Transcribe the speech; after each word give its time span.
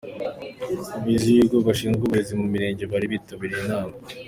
Abayobozi 0.95 1.27
bibigo 1.31 1.55
n’abashinzwe 1.59 2.01
uburezi 2.05 2.33
mu 2.39 2.45
mirenge 2.53 2.83
bari 2.91 3.05
bitabiriye 3.13 3.61
inama. 3.65 3.93